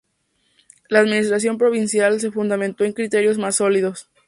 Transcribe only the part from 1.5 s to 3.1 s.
provincial se fundamentó en